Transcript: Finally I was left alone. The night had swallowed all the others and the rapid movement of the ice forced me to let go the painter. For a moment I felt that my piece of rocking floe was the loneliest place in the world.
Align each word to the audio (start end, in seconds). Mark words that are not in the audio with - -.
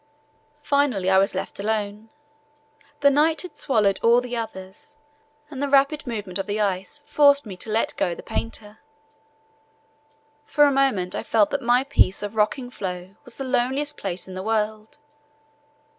Finally 0.63 1.11
I 1.11 1.19
was 1.19 1.35
left 1.35 1.59
alone. 1.59 2.09
The 3.01 3.11
night 3.11 3.41
had 3.43 3.55
swallowed 3.55 3.99
all 4.01 4.19
the 4.19 4.35
others 4.35 4.95
and 5.51 5.61
the 5.61 5.69
rapid 5.69 6.07
movement 6.07 6.39
of 6.39 6.47
the 6.47 6.59
ice 6.59 7.03
forced 7.05 7.45
me 7.45 7.55
to 7.57 7.69
let 7.69 7.95
go 7.97 8.15
the 8.15 8.23
painter. 8.23 8.79
For 10.43 10.63
a 10.63 10.71
moment 10.71 11.13
I 11.13 11.21
felt 11.21 11.51
that 11.51 11.61
my 11.61 11.83
piece 11.83 12.23
of 12.23 12.35
rocking 12.35 12.71
floe 12.71 13.15
was 13.25 13.37
the 13.37 13.43
loneliest 13.43 13.95
place 13.95 14.27
in 14.27 14.33
the 14.33 14.41
world. 14.41 14.97